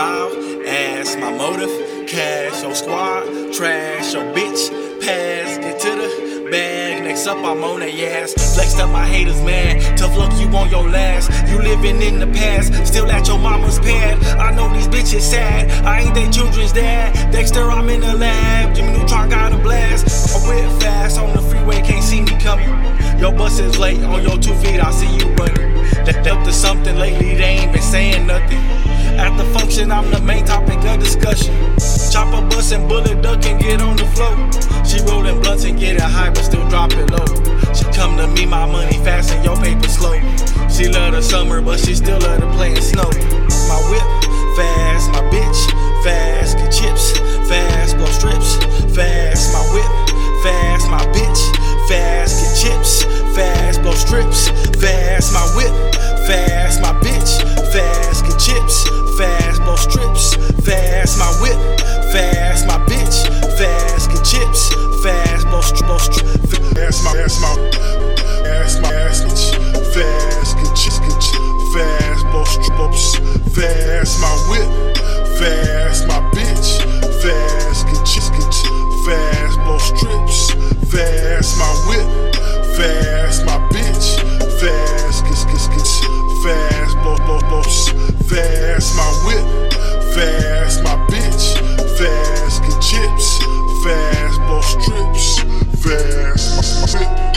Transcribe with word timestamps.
style, 0.00 0.66
ass, 0.66 1.14
my 1.16 1.30
motive, 1.30 2.06
cash, 2.06 2.62
your 2.62 2.74
squad, 2.74 3.52
trash, 3.52 4.14
your 4.14 4.24
bitch, 4.32 4.62
pass, 5.02 5.58
get 5.58 5.78
to 5.78 5.90
the 5.90 6.48
bag. 6.50 7.04
Next 7.04 7.26
up, 7.26 7.36
I'm 7.36 7.62
on 7.62 7.80
that 7.80 7.92
ass. 7.92 8.32
Flexed 8.54 8.78
up 8.78 8.88
my 8.90 9.06
haters, 9.06 9.42
man. 9.42 9.96
Tough 9.98 10.16
luck, 10.16 10.32
you 10.40 10.48
on 10.56 10.70
your 10.70 10.88
last. 10.88 11.28
You 11.50 11.58
living 11.58 12.00
in 12.00 12.18
the 12.18 12.28
past, 12.28 12.86
still 12.86 13.10
at 13.10 13.28
your 13.28 13.38
mama's 13.38 13.78
pad. 13.78 14.24
I 14.38 14.50
know 14.56 14.72
these 14.72 14.88
bitches 14.88 15.20
sad. 15.20 15.70
I 15.84 16.00
ain't 16.00 16.14
their 16.14 16.30
children's 16.30 16.72
dad. 16.72 17.30
Dexter, 17.30 17.70
I'm 17.70 17.90
in 17.90 18.00
the 18.00 18.14
lab. 18.14 18.74
Jimmy 18.74 18.96
Neutron 18.96 19.28
got 19.28 19.52
a 19.52 19.58
blast. 19.58 20.34
I 20.34 20.48
whip 20.48 20.80
fast 20.80 21.18
on 21.20 21.36
the 21.36 21.42
freeway, 21.42 21.82
can't 21.82 22.02
see 22.02 22.22
me 22.22 22.40
coming. 22.40 22.70
Your 23.20 23.32
bus 23.32 23.58
is 23.58 23.78
late 23.78 24.02
on 24.04 24.22
your 24.22 24.38
two 24.38 24.54
feet, 24.62 24.80
I 24.80 24.90
see 24.92 25.14
you 25.18 25.28
running. 25.34 25.70
That 26.06 26.26
up 26.26 26.42
to 26.44 26.52
something 26.52 26.96
lately, 26.96 27.34
they 27.36 27.60
ain't 27.60 27.72
been 27.72 27.79
saying 27.90 28.26
nothing. 28.26 28.62
At 29.18 29.36
the 29.36 29.44
function, 29.58 29.90
I'm 29.90 30.08
the 30.12 30.20
main 30.20 30.44
topic 30.44 30.78
of 30.84 31.00
discussion. 31.00 31.54
Chopper 32.12 32.46
bustin', 32.48 32.86
bullet 32.86 33.20
duck 33.20 33.44
and 33.44 33.60
get 33.60 33.82
on 33.82 33.96
the 33.96 34.06
floor. 34.14 34.36
She 34.84 35.02
rollin' 35.02 35.40
blunts 35.42 35.64
and 35.64 35.78
get 35.78 35.96
it 35.96 36.02
high, 36.02 36.30
but 36.30 36.44
still 36.44 36.66
drop 36.68 36.92
it 36.92 37.10
low. 37.10 37.26
She 37.74 37.84
come 37.92 38.16
to 38.16 38.28
me, 38.28 38.46
my 38.46 38.64
money 38.64 38.96
fast 39.04 39.32
and 39.32 39.44
your 39.44 39.56
paper 39.56 39.88
slow. 39.88 40.18
She 40.68 40.88
love 40.88 41.12
the 41.12 41.20
summer, 41.20 41.60
but 41.60 41.80
she 41.80 41.96
still 41.96 42.20
love 42.20 42.40
to 42.40 42.50
play 42.52 42.70
in 42.70 42.82
snow. 42.82 43.10
shit. 96.90 97.29